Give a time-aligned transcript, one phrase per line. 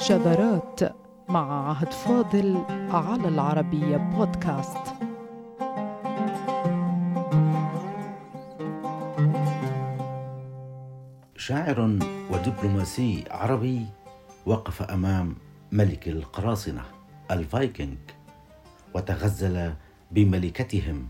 [0.00, 0.80] شذرات
[1.28, 4.78] مع عهد فاضل على العربية بودكاست.
[11.36, 11.98] شاعر
[12.30, 13.86] ودبلوماسي عربي
[14.46, 15.36] وقف أمام
[15.72, 16.82] ملك القراصنة
[17.30, 17.98] الفايكنج
[18.94, 19.72] وتغزل
[20.10, 21.08] بملكتهم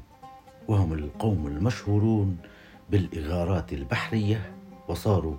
[0.68, 2.36] وهم القوم المشهورون
[2.90, 4.52] بالإغارات البحرية
[4.88, 5.36] وصاروا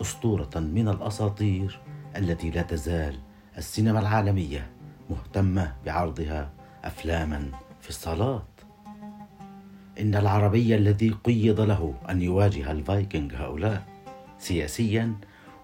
[0.00, 1.80] أسطورة من الأساطير.
[2.16, 3.18] التي لا تزال
[3.58, 4.70] السينما العالمية
[5.10, 6.50] مهتمة بعرضها
[6.84, 8.42] أفلاما في الصالات.
[10.00, 13.82] إن العربي الذي قيض له أن يواجه الفايكنج هؤلاء
[14.38, 15.14] سياسيا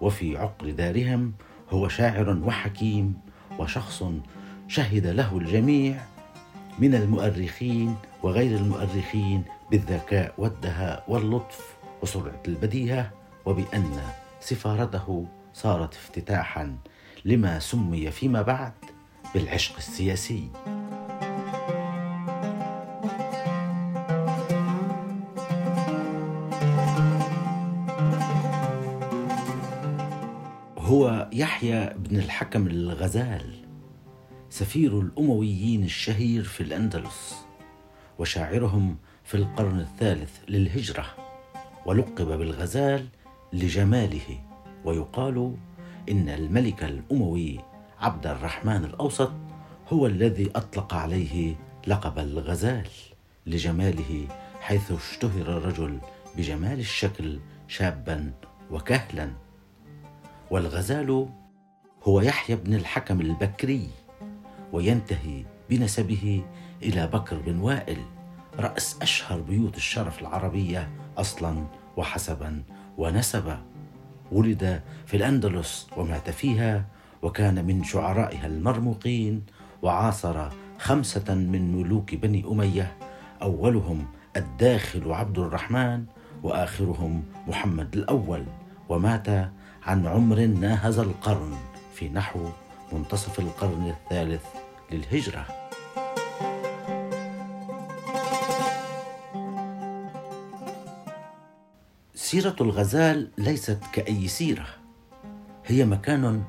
[0.01, 1.33] وفي عقر دارهم
[1.69, 3.13] هو شاعر وحكيم
[3.59, 4.03] وشخص
[4.67, 5.97] شهد له الجميع
[6.79, 13.11] من المؤرخين وغير المؤرخين بالذكاء والدهاء واللطف وسرعة البديهة
[13.45, 13.99] وبأن
[14.39, 16.77] سفارته صارت افتتاحا
[17.25, 18.73] لما سمي فيما بعد
[19.33, 20.49] بالعشق السياسي.
[30.77, 33.53] هو يحيى بن الحكم الغزال
[34.49, 37.35] سفير الأمويين الشهير في الأندلس
[38.19, 41.05] وشاعرهم في القرن الثالث للهجرة
[41.85, 43.07] ولقب بالغزال
[43.53, 44.48] لجماله.
[44.85, 45.55] ويقال
[46.09, 47.59] إن الملك الأموي
[47.99, 49.31] عبد الرحمن الأوسط
[49.93, 51.55] هو الذي أطلق عليه
[51.87, 52.87] لقب الغزال
[53.45, 54.27] لجماله
[54.61, 55.99] حيث اشتهر الرجل
[56.37, 58.31] بجمال الشكل شابا
[58.71, 59.31] وكهلا.
[60.51, 61.29] والغزال
[62.03, 63.89] هو يحيى بن الحكم البكري
[64.73, 66.43] وينتهي بنسبه
[66.83, 67.97] إلى بكر بن وائل
[68.59, 71.63] رأس أشهر بيوت الشرف العربية أصلا
[71.97, 72.63] وحسبا
[72.97, 73.61] ونسبا.
[74.31, 76.85] ولد في الأندلس ومات فيها
[77.21, 79.43] وكان من شعرائها المرموقين
[79.81, 82.97] وعاصر خمسة من ملوك بني أمية
[83.41, 84.05] أولهم
[84.37, 86.05] الداخل عبد الرحمن
[86.43, 88.43] وآخرهم محمد الأول
[88.89, 89.27] ومات
[89.83, 91.53] عن عمر ناهز القرن
[91.95, 92.49] في نحو
[92.93, 94.43] منتصف القرن الثالث
[94.91, 95.45] للهجرة.
[102.29, 104.65] سيرة الغزال ليست كأي سيرة.
[105.65, 106.43] هي مكان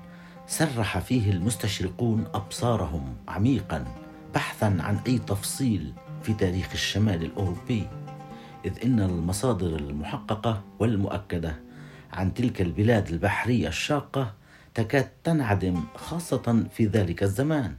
[0.47, 3.85] سرح فيه المستشرقون أبصارهم عميقا
[4.35, 5.93] بحثا عن أي تفصيل
[6.23, 7.89] في تاريخ الشمال الأوروبي.
[8.65, 11.57] إذ إن المصادر المحققة والمؤكدة
[12.13, 14.35] عن تلك البلاد البحرية الشاقة
[14.75, 17.75] تكاد تنعدم خاصة في ذلك الزمان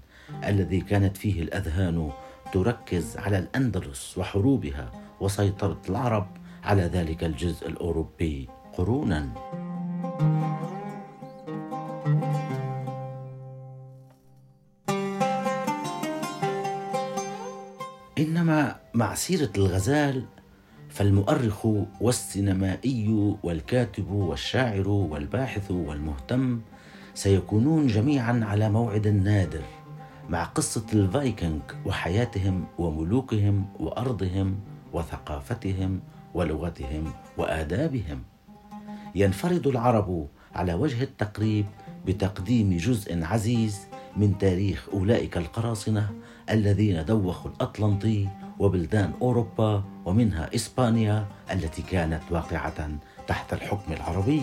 [0.45, 2.11] الذي كانت فيه الأذهان
[2.53, 9.29] تركز على الأندلس وحروبها وسيطرة العرب على ذلك الجزء الأوروبي قرونا.
[18.19, 20.25] إنما مع سيرة الغزال
[20.89, 21.67] فالمؤرخ
[22.01, 26.61] والسينمائي والكاتب والشاعر والباحث والمهتم
[27.13, 29.61] سيكونون جميعا على موعد نادر
[30.29, 34.59] مع قصة الفايكنج وحياتهم وملوكهم وأرضهم
[34.93, 35.99] وثقافتهم
[36.33, 38.23] ولغتهم وآدابهم.
[39.15, 41.65] ينفرد العرب على وجه التقريب
[42.05, 43.79] بتقديم جزء عزيز
[44.17, 46.09] من تاريخ أولئك القراصنة
[46.49, 48.27] الذين دوخوا الأطلنطي
[48.59, 52.89] وبلدان أوروبا ومنها إسبانيا التي كانت واقعة
[53.27, 54.41] تحت الحكم العربي.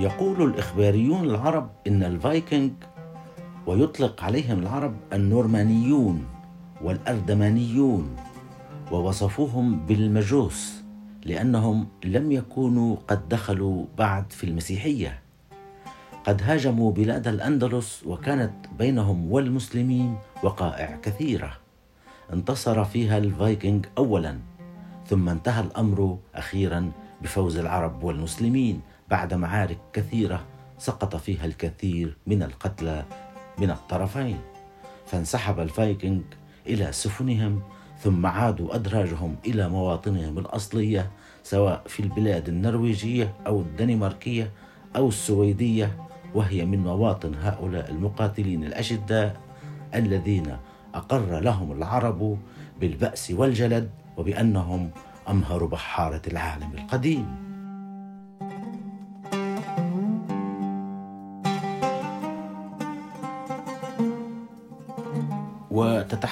[0.00, 2.72] يقول الإخباريون العرب إن الفايكنج
[3.66, 6.26] ويطلق عليهم العرب النورمانيون
[6.82, 8.16] والأردمانيون
[8.92, 10.82] ووصفوهم بالمجوس
[11.24, 15.22] لأنهم لم يكونوا قد دخلوا بعد في المسيحية.
[16.24, 21.52] قد هاجموا بلاد الأندلس وكانت بينهم والمسلمين وقائع كثيرة.
[22.32, 24.38] انتصر فيها الفايكنج أولا
[25.06, 26.92] ثم انتهى الأمر أخيرا
[27.22, 28.80] بفوز العرب والمسلمين.
[29.10, 30.44] بعد معارك كثيرة
[30.78, 33.04] سقط فيها الكثير من القتلى
[33.58, 34.38] من الطرفين
[35.06, 36.22] فانسحب الفايكنج
[36.66, 37.62] إلى سفنهم
[37.98, 41.10] ثم عادوا أدراجهم إلى مواطنهم الأصلية
[41.42, 44.50] سواء في البلاد النرويجية أو الدنماركية
[44.96, 45.96] أو السويدية
[46.34, 49.40] وهي من مواطن هؤلاء المقاتلين الأشداء
[49.94, 50.56] الذين
[50.94, 52.38] أقر لهم العرب
[52.80, 54.90] بالبأس والجلد وبأنهم
[55.28, 57.49] أمهر بحارة العالم القديم.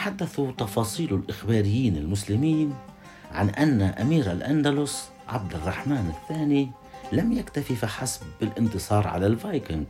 [0.08, 2.74] يتحدث تفاصيل الإخباريين المسلمين
[3.32, 6.70] عن أن أمير الأندلس عبد الرحمن الثاني
[7.12, 9.86] لم يكتفي فحسب بالانتصار على الفايكنج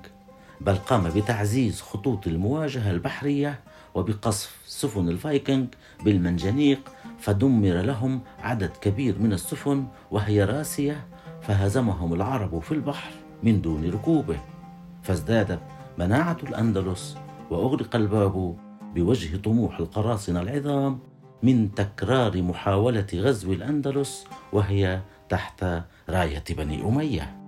[0.61, 3.61] بل قام بتعزيز خطوط المواجهة البحرية
[3.95, 5.67] وبقصف سفن الفايكنج
[6.05, 6.81] بالمنجنيق
[7.19, 11.07] فدمر لهم عدد كبير من السفن وهي راسية
[11.43, 13.11] فهزمهم العرب في البحر
[13.43, 14.41] من دون ركوبه
[15.03, 15.61] فازدادت
[15.99, 17.17] مناعة الأندلس
[17.51, 20.99] وأغلق الباب بوجه طموح القراصنة العظام
[21.43, 25.65] من تكرار محاولة غزو الأندلس وهي تحت
[26.09, 27.39] راية بني أمية.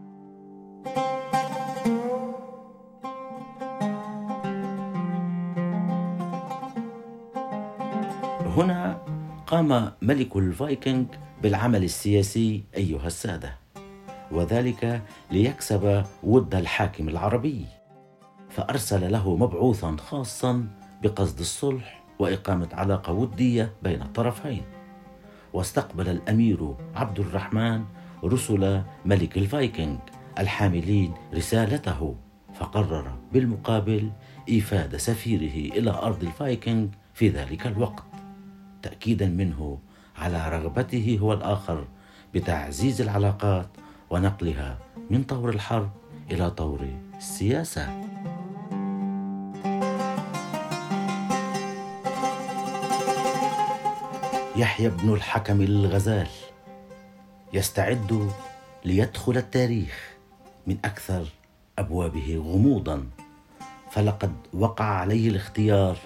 [8.56, 8.98] هنا
[9.46, 11.06] قام ملك الفايكنج
[11.42, 13.56] بالعمل السياسي أيها السادة
[14.32, 17.66] وذلك ليكسب ود الحاكم العربي
[18.50, 20.66] فأرسل له مبعوثا خاصا
[21.02, 24.62] بقصد الصلح وإقامة علاقة ودية بين الطرفين.
[25.52, 27.84] واستقبل الأمير عبد الرحمن
[28.24, 29.98] رسل ملك الفايكنج
[30.38, 32.14] الحاملين رسالته
[32.54, 34.10] فقرر بالمقابل
[34.48, 38.04] إيفاد سفيره إلى أرض الفايكنج في ذلك الوقت
[38.82, 39.78] تأكيدا منه
[40.18, 41.84] على رغبته هو الآخر
[42.34, 43.68] بتعزيز العلاقات
[44.10, 44.78] ونقلها
[45.10, 45.90] من طور الحرب
[46.30, 46.86] إلى طور
[47.16, 48.00] السياسة
[54.56, 56.26] يحيى بن الحكم الغزال
[57.52, 58.30] يستعد
[58.84, 60.14] ليدخل التاريخ
[60.66, 61.26] من أكثر
[61.78, 63.06] أبوابه غموضا
[63.90, 65.96] فلقد وقع عليه الاختيار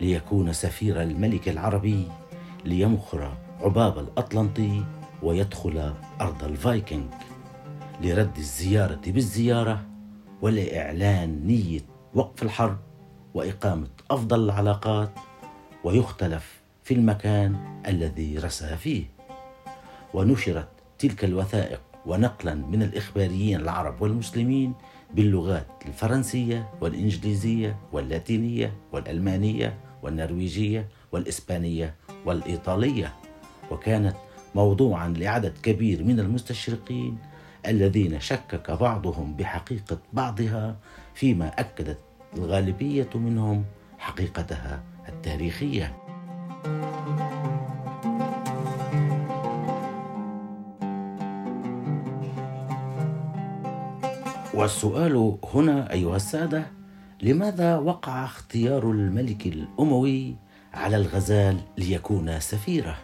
[0.00, 2.08] ليكون سفير الملك العربي
[2.64, 4.84] ليمخر عباب الأطلنطي
[5.22, 7.06] ويدخل أرض الفايكنج
[8.00, 9.86] لرد الزيارة بالزيارة
[10.42, 11.80] ولاعلان نية
[12.14, 12.78] وقف الحرب
[13.34, 15.10] وإقامة أفضل العلاقات
[15.84, 19.04] ويختلف في المكان الذي رسى فيه.
[20.14, 20.68] ونشرت
[20.98, 24.74] تلك الوثائق ونقلا من الإخباريين العرب والمسلمين
[25.14, 31.94] باللغات الفرنسية والإنجليزية واللاتينية والألمانية والنرويجية والإسبانية
[32.24, 33.12] والإيطالية.
[33.70, 34.16] وكانت
[34.54, 37.18] موضوعا لعدد كبير من المستشرقين
[37.66, 40.76] الذين شكك بعضهم بحقيقة بعضها
[41.14, 41.98] فيما أكدت
[42.36, 43.64] الغالبية منهم
[43.98, 46.05] حقيقتها التاريخية.
[54.54, 56.66] والسؤال هنا أيها السادة
[57.22, 60.36] لماذا وقع اختيار الملك الأموي
[60.74, 62.98] على الغزال ليكون سفيرة؟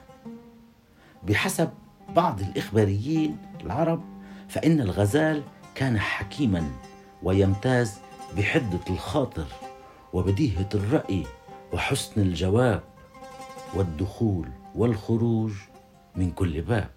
[1.22, 1.68] بحسب
[2.16, 4.02] بعض الإخباريين العرب
[4.48, 5.42] فإن الغزال
[5.74, 6.70] كان حكيما
[7.22, 7.98] ويمتاز
[8.36, 9.46] بحدة الخاطر
[10.12, 11.22] وبديهة الرأي
[11.72, 12.82] وحسن الجواب
[13.74, 15.52] والدخول والخروج
[16.16, 16.90] من كل باب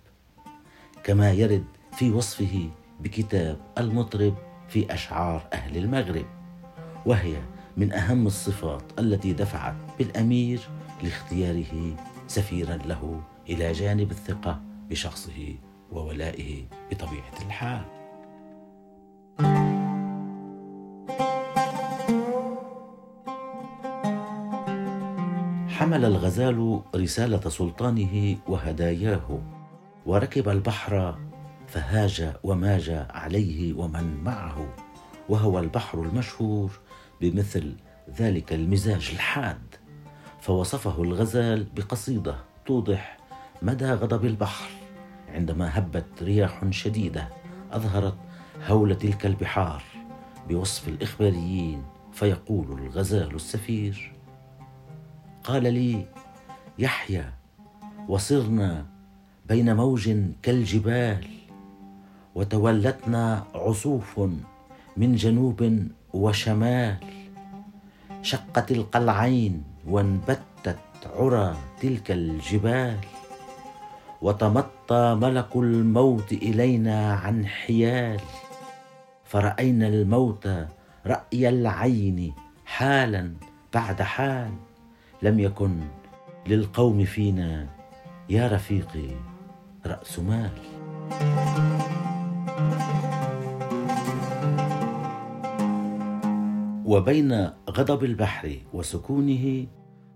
[1.03, 2.69] كما يرد في وصفه
[2.99, 4.35] بكتاب المطرب
[4.67, 6.25] في أشعار أهل المغرب
[7.05, 7.35] وهي
[7.77, 10.59] من أهم الصفات التي دفعت بالأمير
[11.03, 11.95] لاختياره
[12.27, 15.55] سفيرا له إلى جانب الثقة بشخصه
[15.91, 18.04] وولائه بطبيعة الحال.
[25.85, 29.39] حمل الغزال رسالة سلطانه وهداياه
[30.05, 31.19] وركب البحر
[31.67, 34.73] فهاج وماج عليه ومن معه
[35.29, 36.79] وهو البحر المشهور
[37.21, 37.75] بمثل
[38.17, 39.75] ذلك المزاج الحاد.
[40.41, 43.17] فوصفه الغزال بقصيدة توضح
[43.61, 44.69] مدى غضب البحر
[45.33, 47.29] عندما هبت رياح شديدة
[47.71, 48.17] أظهرت
[48.67, 49.83] هول تلك البحار
[50.49, 54.14] بوصف الإخباريين فيقول الغزال السفير
[55.45, 56.05] قال لي
[56.79, 57.25] يحيى
[58.07, 58.85] وصرنا
[59.45, 60.09] بين موج
[60.41, 61.27] كالجبال
[62.35, 64.19] وتولتنا عصوف
[64.97, 66.97] من جنوب وشمال.
[68.21, 72.97] شقت القلعين وانبتت عرى تلك الجبال
[74.21, 78.19] وتمطى ملك الموت إلينا عن حيال.
[79.25, 80.47] فرأينا الموت
[81.05, 82.33] رأي العين
[82.65, 83.33] حالا
[83.73, 84.51] بعد حال.
[85.21, 85.79] لم يكن
[86.47, 87.67] للقوم فينا
[88.29, 89.09] يا رفيقي
[89.85, 90.51] رأس مال.
[96.85, 99.65] وبين غضب البحر وسكونه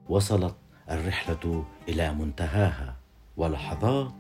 [0.10, 0.56] وصلت
[0.92, 2.96] الرحلة إلى منتهاها
[3.38, 4.14] ولحظات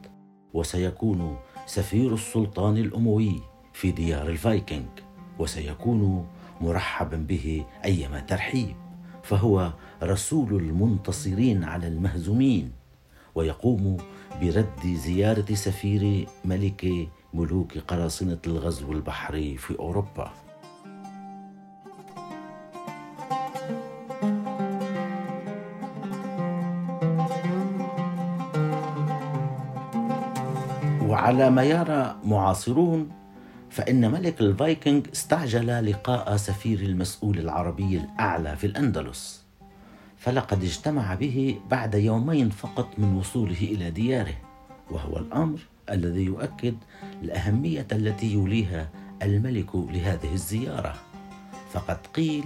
[0.53, 3.41] وسيكون سفير السلطان الأموي
[3.74, 4.89] في ديار الفايكنج
[5.39, 6.27] وسيكون
[6.62, 8.75] مرحبا به ايما ترحيب.
[9.23, 9.73] فهو
[10.03, 12.71] رسول المنتصرين على المهزومين
[13.35, 13.97] ويقوم
[14.41, 20.31] برد زيارة سفير ملك ملوك قراصنة الغزو البحري في أوروبا.
[31.09, 33.18] وعلى ما يرى معاصرون
[33.69, 39.43] فإن ملك الفايكنج استعجل لقاء سفير المسؤول العربي الأعلى في الأندلس.
[40.17, 44.35] فلقد اجتمع به بعد يومين فقط من وصوله إلى دياره
[44.91, 45.59] وهو الأمر
[45.89, 46.75] الذي يؤكد
[47.23, 48.89] الأهمية التي يوليها
[49.23, 50.95] الملك لهذه الزيارة.
[51.71, 52.43] فقد قيل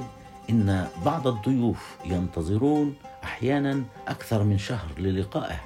[0.50, 5.62] إن بعض الضيوف ينتظرون أحيانا أكثر من شهر للقائه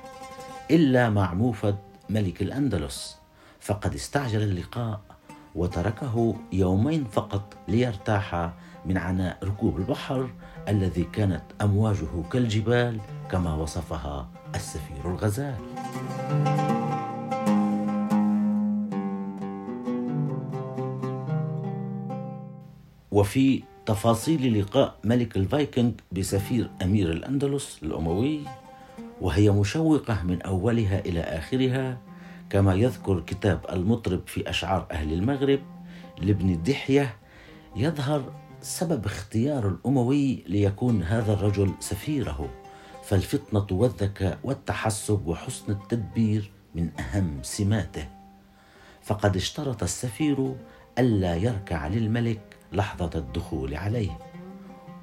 [0.71, 1.75] إلا مع موفد
[2.09, 3.17] ملك الأندلس.
[3.59, 5.01] فقد استعجل اللقاء
[5.57, 8.53] وتركه يومين فقط ليرتاح
[8.85, 10.29] من عناء ركوب البحر
[10.67, 12.99] الذي كانت أمواجه كالجبال
[13.31, 15.55] كما وصفها السفير الغزال.
[23.11, 28.39] وفي تفاصيل لقاء ملك الفايكنج بسفير أمير الأندلس الأموي
[29.21, 31.97] وهي مشوقة من أولها إلى آخرها
[32.49, 35.59] كما يذكر كتاب المطرب في أشعار أهل المغرب
[36.21, 37.15] لابن دحية
[37.75, 42.49] يظهر سبب اختيار الأموي ليكون هذا الرجل سفيره.
[43.03, 48.07] فالفطنة والذكاء والتحسب وحسن التدبير من أهم سماته.
[49.01, 50.55] فقد اشترط السفير
[50.99, 54.17] ألا يركع للملك لحظة الدخول عليه.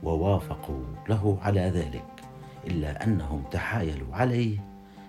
[0.02, 2.06] ووافقوا له على ذلك
[2.66, 4.58] إلا أنهم تحايلوا عليه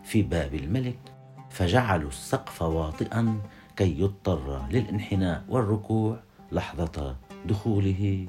[0.04, 1.15] في باب الملك
[1.56, 3.42] فجعلوا السقف واطئا
[3.76, 6.20] كي يضطر للانحناء والركوع
[6.52, 8.28] لحظة دخوله.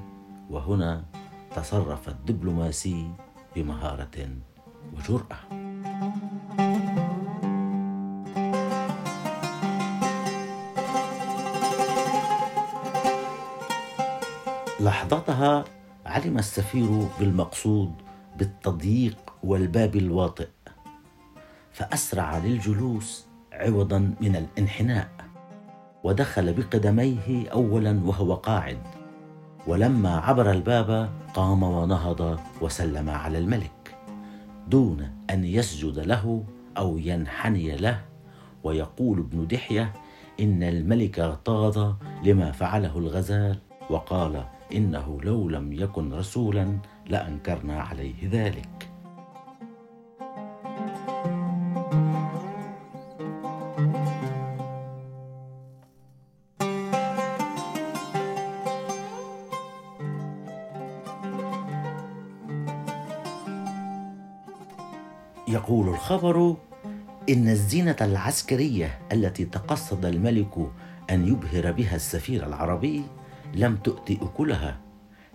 [0.51, 1.05] وهنا
[1.57, 3.11] تصرف الدبلوماسي
[3.57, 4.29] بمهارة
[4.97, 5.39] وجرأة.
[14.81, 15.65] لحظتها
[16.07, 17.93] علم السفير بالمقصود
[18.39, 20.49] بالتضييق والباب الواطئ.
[21.77, 25.09] فأسرع للجلوس عوضا من الانحناء
[26.05, 28.79] ودخل بقدميه اولا وهو قاعد
[29.67, 33.95] ولما عبر الباب قام ونهض وسلم على الملك
[34.69, 36.45] دون أن يسجد له
[36.79, 38.01] أو ينحني له
[38.65, 39.93] ويقول ابن دحية
[40.41, 43.59] إن الملك اغتاظ لما فعله الغزال
[43.91, 46.79] وقال إنه لو لم يكن رسولا
[47.09, 48.76] لأنكرنا عليه ذلك.
[66.07, 66.57] الخبر
[67.29, 70.71] إن الزينة العسكرية التي تقصد الملك
[71.11, 73.03] أن يبهر بها السفير العربي
[73.55, 74.77] لم تؤت أكلها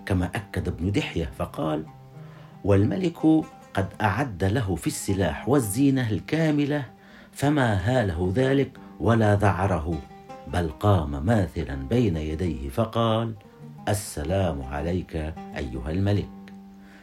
[0.05, 1.85] كما أكد ابن دحية فقال
[2.63, 3.17] والملك
[3.73, 6.85] قد أعد له في السلاح والزينة الكاملة
[7.31, 10.01] فما هاله ذلك ولا ذعره
[10.53, 13.33] بل قام ماثلا بين يديه فقال
[13.89, 15.15] السلام عليك
[15.57, 16.29] أيها الملك.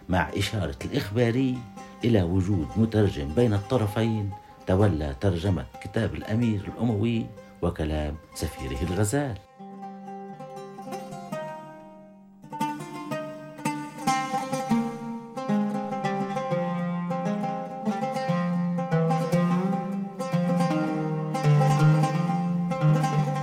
[0.08, 1.58] مع إشارة الإخباري
[2.05, 4.31] إلى وجود مترجم بين الطرفين
[4.67, 7.26] تولى ترجمة كتاب الأمير الأموي
[7.62, 9.38] وكلام سفيره الغزال.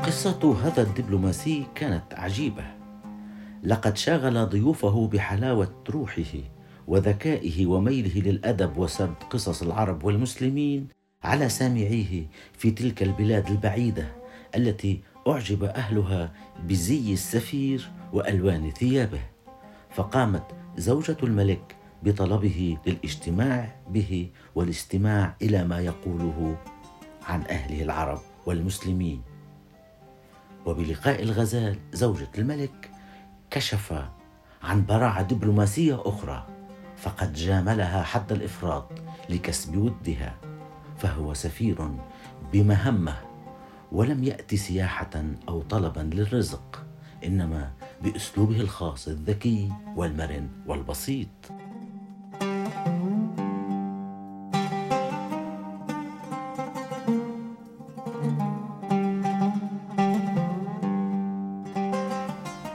[0.03, 2.63] قصة هذا الدبلوماسي كانت عجيبة.
[3.63, 6.54] لقد شاغل ضيوفه بحلاوة روحه.
[6.87, 10.87] وذكائه وميله للأدب وسرد قصص العرب والمسلمين
[11.23, 14.07] على سامعيه في تلك البلاد البعيدة
[14.55, 19.21] التي أعجب أهلها بزي السفير وألوان ثيابه.
[19.91, 20.43] فقامت
[20.77, 26.57] زوجة الملك بطلبه للاجتماع به والاستماع إلى ما يقوله
[27.23, 29.21] عن أهله العرب والمسلمين.
[30.65, 32.89] وبلقاء الغزال زوجة الملك
[33.51, 33.93] كشف
[34.63, 36.54] عن براعة دبلوماسية أخرى
[37.05, 38.91] فقد جاملها حد الإفراط
[39.29, 40.35] لكسب ودها
[40.97, 41.89] فهو سفير
[42.53, 43.15] بمهمة
[43.91, 46.83] ولم يأت سياحة أو طلبا للرزق
[47.25, 47.71] إنما
[48.03, 51.27] بأسلوبه الخاص الذكي والمرن والبسيط.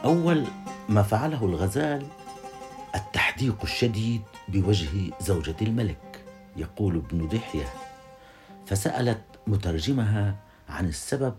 [0.04, 0.44] أول
[0.88, 2.06] ما فعله الغزال
[3.40, 4.88] التصديق الشديد بوجه
[5.20, 6.24] زوجة الملك
[6.56, 7.64] يقول ابن دحية.
[8.66, 10.36] فسألت مترجمها
[10.68, 11.34] عن السبب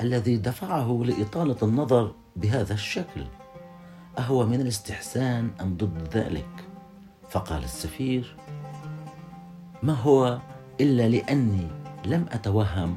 [0.00, 3.24] الذي دفعه لإطالة النظر بهذا الشكل.
[4.18, 6.64] أهو من الاستحسان أم ضد ذلك؟
[7.30, 8.36] فقال السفير
[9.82, 10.38] ما هو
[10.80, 11.68] إلا لأني
[12.06, 12.96] لم أتوهم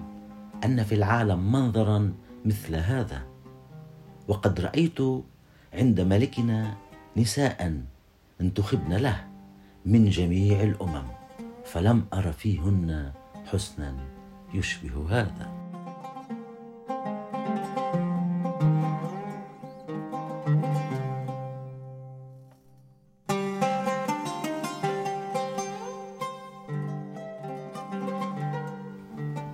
[0.65, 2.13] أن في العالم منظرا
[2.45, 3.21] مثل هذا.
[4.27, 4.99] وقد رأيت
[5.73, 6.77] عند ملكنا
[7.17, 7.81] نساء
[8.41, 9.27] انتخبن له
[9.85, 11.07] من جميع الأمم
[11.65, 13.11] فلم أر فيهن
[13.45, 13.95] حسنا
[14.53, 15.51] يشبه هذا.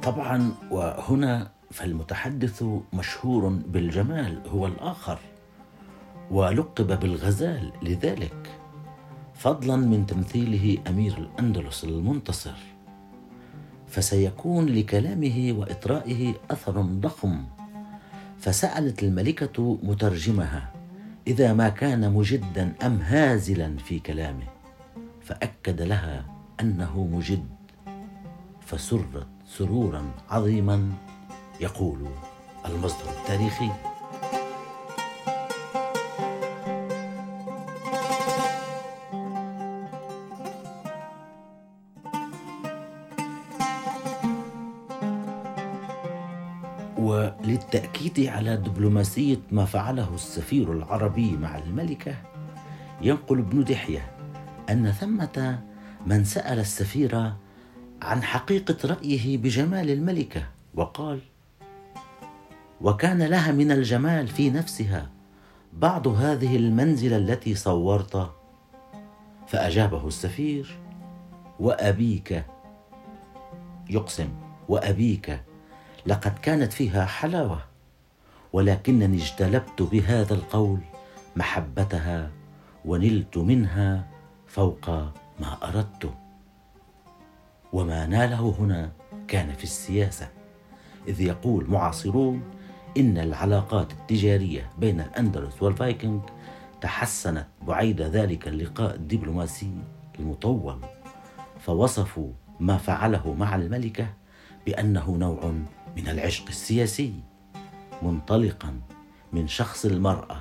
[0.04, 2.64] طبعا وهنا فالمتحدث
[2.94, 5.20] مشهور بالجمال هو الآخر
[6.32, 8.63] ولقب بالغزال لذلك.
[9.34, 12.56] فضلا من تمثيله أمير الأندلس المنتصر.
[13.88, 17.44] فسيكون لكلامه وإطرائه اثر ضخم.
[18.40, 20.74] فسألت الملكة مترجمها
[21.28, 24.48] إذا ما كان مجدا أم هازلا في كلامه؟
[25.22, 26.26] فأكد لها
[26.60, 27.46] أنه مجد.
[28.62, 30.92] فسرت سرورا عظيما
[31.62, 32.00] يقول
[32.66, 33.70] المصدر التاريخي.
[48.04, 52.16] وللتأكيد على دبلوماسية ما فعله السفير العربي مع الملكة
[53.02, 54.12] ينقل ابن دحية
[54.70, 55.60] أن ثمة
[56.06, 57.34] من سأل السفير
[58.02, 60.44] عن حقيقة رأيه بجمال الملكة
[60.74, 61.20] وقال
[62.82, 65.10] وكان لها من الجمال في نفسها
[65.74, 68.32] بعض هذه المنزلة التي صورت
[69.48, 70.78] فأجابه السفير
[71.60, 72.46] وأبيك
[73.90, 74.30] يقسم
[74.70, 75.40] وأبيك
[76.06, 77.73] لقد كانت فيها حلاوة
[78.54, 80.80] ولكنني اجتلبت بهذا القول
[81.36, 82.32] محبتها
[82.86, 84.08] ونلت منها
[84.48, 84.90] فوق
[85.40, 86.14] ما أردت.
[87.74, 88.92] وما ناله هنا
[89.28, 90.30] كان في السياسة
[91.08, 92.42] إذ يقول معاصرون
[92.98, 96.22] إن العلاقات التجارية بين الأندلس والفايكنج
[96.82, 99.74] تحسنت بعيد ذلك اللقاء الدبلوماسي
[100.20, 100.80] المطول
[101.60, 104.08] فوصفوا ما فعله مع الملكة
[104.66, 105.54] بأنه نوع
[105.98, 107.14] من العشق السياسي.
[108.04, 108.82] منطلقا
[109.34, 110.38] من شخص المرأة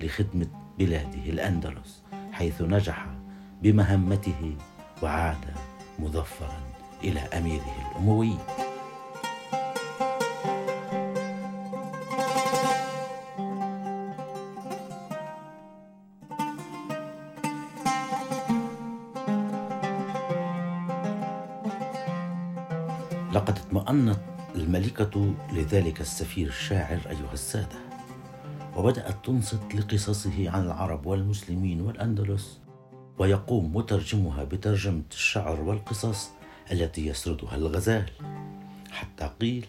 [0.00, 0.46] لخدمة
[0.78, 2.02] بلاده الأندلس
[2.32, 3.06] حيث نجح
[3.62, 4.56] بمهمته
[5.02, 5.44] وعاد
[5.98, 6.60] مظفرا
[7.04, 8.36] إلى أميره الأموي.
[23.32, 24.35] لقد اطمأنت
[24.66, 27.76] الملكة لذلك السفير الشاعر أيها السادة.
[28.76, 32.60] وبدأت تنصت لقصصه عن العرب والمسلمين والأندلس
[33.18, 36.30] ويقوم مترجمها بترجمة الشعر والقصص
[36.72, 38.10] التي يسردها الغزال
[38.90, 39.66] حتى قيل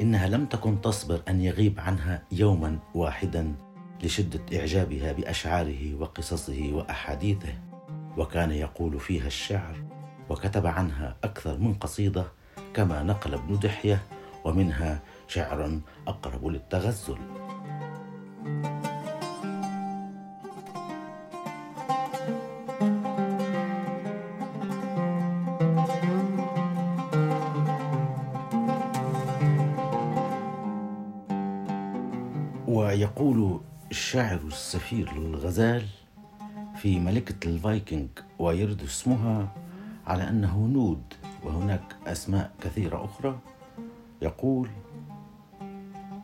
[0.00, 3.54] إنها لم تكن تصبر أن يغيب عنها يوما واحدا
[4.02, 7.54] لشدة إعجابها بأشعاره وقصصه وأحاديثه.
[8.16, 9.76] وكان يقول فيها الشعر
[10.30, 12.24] وكتب عنها أكثر من قصيدة
[12.74, 14.02] كما نقل ابن دحية
[14.44, 17.18] ومنها شعر أقرب للتغزل.
[32.68, 35.86] ويقول الشاعر السفير للغزال
[36.76, 39.48] في ملكة الفايكنج ويرد اسمها
[40.06, 41.02] على أنه نود
[41.44, 43.38] وهناك أسماء كثيرة أخرى.
[44.24, 44.68] يقول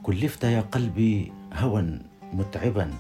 [0.02, 1.98] كلفت يا قلبي هوى
[2.32, 2.90] متعبا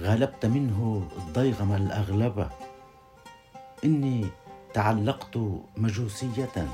[0.00, 2.48] غلبت منه الضيغم الأغلب
[3.84, 4.26] إني
[4.74, 5.38] تعلقت
[5.76, 6.68] مجوسية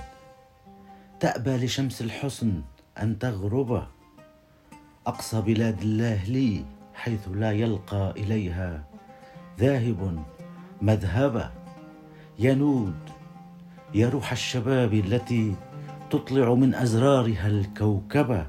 [1.21, 2.63] تأبى لشمس الحسن
[3.03, 3.87] أن تغرب
[5.07, 8.85] أقصى بلاد الله لي حيث لا يلقى إليها
[9.59, 10.25] ذاهب
[10.83, 11.53] مذهبا
[12.39, 12.99] ينود
[13.95, 15.55] يا روح الشباب التي
[16.11, 18.47] تطلع من أزرارها الكوكبة.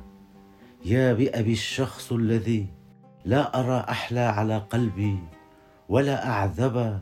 [0.86, 2.67] يا بأبي الشخص الذي
[3.26, 5.20] لا أرى أحلى على قلبي
[5.89, 7.02] ولا أعذب.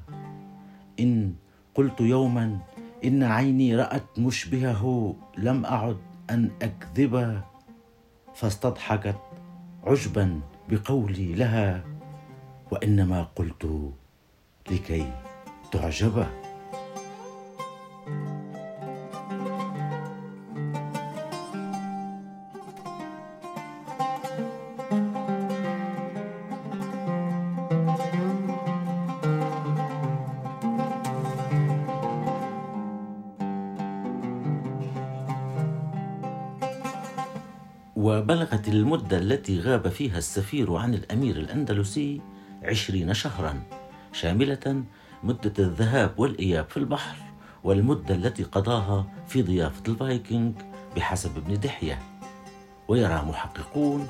[0.99, 1.33] إن
[1.75, 2.59] قلت يوما
[3.03, 5.97] إن عيني رأت مشبهه لم أعد
[6.29, 7.41] أن أكذب.
[8.35, 9.19] فاستضحكت
[9.83, 11.83] عجبا بقولي لها
[12.71, 13.91] وإنما قلت
[14.71, 15.13] لكي
[15.71, 16.44] تعجبه
[38.65, 42.21] وبلغت المدة التي غاب فيها السفير عن الأمير الأندلسي
[42.63, 43.63] عشرين شهرا
[44.13, 44.83] شاملة
[45.23, 47.15] مدة الذهاب والإياب في البحر
[47.63, 50.53] والمدة التي قضاها في ضيافة الفايكنج
[50.95, 51.99] بحسب ابن دحية.
[52.87, 54.07] ويرى محققون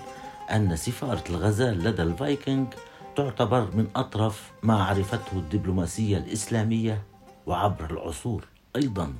[0.51, 2.67] أن سفارة الغزال لدى الفايكنج
[3.15, 7.03] تعتبر من أطرف ما عرفته الدبلوماسية الإسلامية
[7.45, 9.13] وعبر العصور أيضا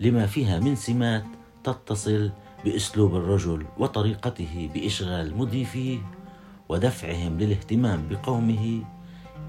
[0.00, 1.24] لما فيها من سمات
[1.64, 2.30] تتصل
[2.64, 5.98] بأسلوب الرجل وطريقته بإشغال مضيفيه
[6.68, 8.82] ودفعهم للاهتمام بقومه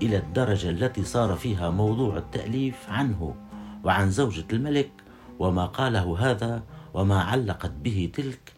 [0.02, 3.36] إلى الدرجة التي صار فيها موضوع التأليف عنه
[3.84, 4.92] وعن زوجة الملك
[5.40, 8.54] وما قاله هذا وما علقت به تلك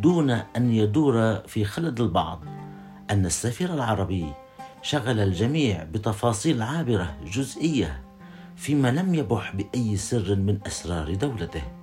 [0.00, 2.44] دون أن يدور في خلد البعض
[3.10, 4.32] أن السفير العربي
[4.82, 8.02] شغل الجميع بتفاصيل عابرة جزئية
[8.56, 11.81] فيما لم يبح بأي سر من أسرار دولته.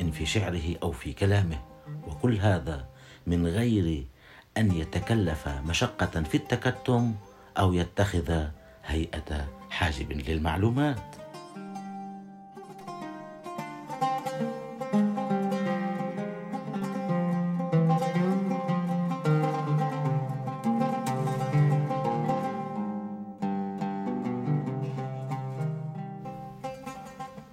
[0.00, 1.58] إن في شعره أو في كلامه.
[2.06, 2.86] وكل هذا
[3.26, 4.04] من غير
[4.56, 7.14] أن يتكلف مشقة في التكتم
[7.58, 8.44] أو يتخذ
[8.84, 11.16] هيئة حاجب للمعلومات.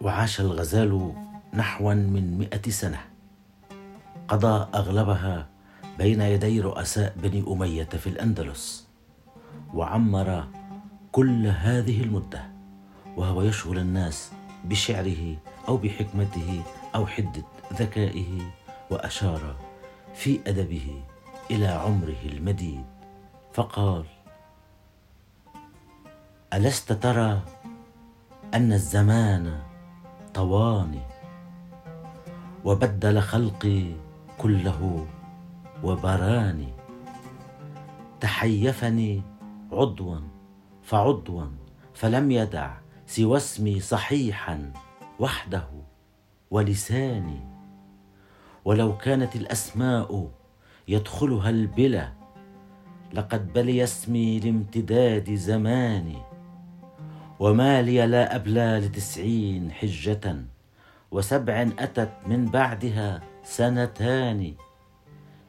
[0.02, 3.00] وعاش الغزال نحوا من مئة سنة.
[4.28, 5.48] قضى أغلبها
[5.98, 8.88] بين يدي رؤساء بني أمية في الأندلس
[9.74, 10.48] وعمر
[11.12, 12.52] كل هذه المدة
[13.18, 14.32] وهو يشغل الناس
[14.66, 15.36] بشعره
[15.68, 16.62] أو بحكمته
[16.96, 18.42] أو حدة ذكائه
[18.90, 19.56] وأشار
[20.16, 21.02] في أدبه
[21.52, 22.86] إلى عمره المديد.
[23.54, 24.06] فقال
[26.54, 27.42] ألست ترى
[28.54, 29.60] أن الزمان
[30.34, 31.02] طواني
[32.68, 33.84] وبدل خلقي
[34.38, 35.08] كله
[35.84, 36.74] وبراني.
[38.20, 39.22] تحيفني
[39.72, 40.20] عضوا
[40.84, 41.46] فعضوا
[41.94, 44.74] فلم يدع سوى اسمي صحيحا
[45.20, 45.68] وحده
[46.52, 47.40] ولساني.
[48.66, 50.32] ولو كانت الأسماء
[50.88, 52.12] يدخلها البلا
[53.14, 56.22] لقد بلي اسمي لامتداد زماني.
[57.40, 60.57] وما لي لا أبلى لتسعين حجة
[61.12, 64.54] وسبع أتت من بعدها سنتان.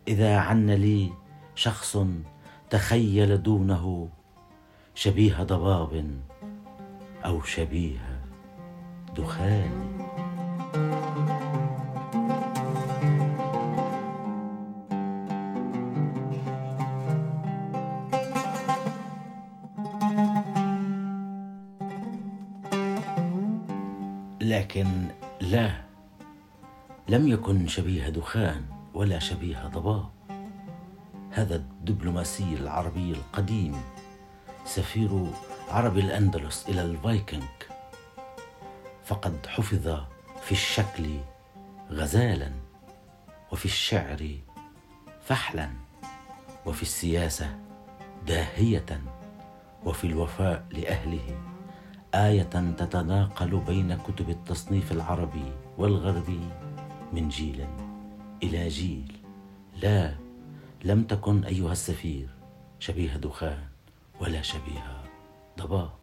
[0.09, 1.13] إذا عن لي
[1.55, 1.99] شخص
[2.71, 4.09] تخيل دونه
[4.95, 6.21] شبيه ضباب
[7.25, 8.23] أو شبيه
[9.17, 9.99] دخان.
[24.41, 24.87] لكن
[25.41, 25.71] لا
[27.09, 30.11] لم يكن شبيه دخان ولا شبيه ضباب.
[31.31, 33.81] هذا الدبلوماسي العربي القديم
[34.65, 35.27] سفير
[35.69, 37.43] عرب الأندلس إلى الفايكنج
[39.05, 39.89] فقد حفظ
[40.43, 41.17] في الشكل
[41.91, 42.53] غزالا
[43.53, 44.31] وفي الشعر
[45.25, 45.71] فحلا
[46.67, 47.59] وفي السياسة
[48.27, 49.03] داهية
[49.85, 51.58] وفي الوفاء لأهله.
[52.15, 52.43] آية
[52.79, 56.41] تتناقل بين كتب التصنيف العربي والغربي
[57.13, 57.67] من جيل
[58.43, 59.13] إلى جيل.
[59.83, 60.15] لا
[60.85, 62.29] لم تكن أيها السفير
[62.79, 63.59] شبيه دخان
[64.21, 65.03] ولا شبيه
[65.59, 65.98] ضباب